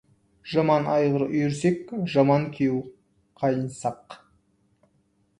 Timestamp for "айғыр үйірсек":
0.93-1.91